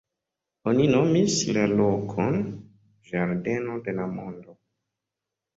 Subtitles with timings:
[0.71, 2.39] Oni nomis la lokon
[3.11, 4.57] "Ĝardeno de la Mondo".